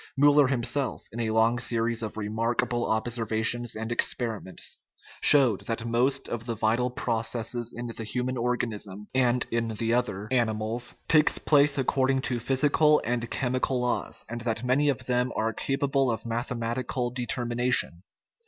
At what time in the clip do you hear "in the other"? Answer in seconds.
9.51-10.27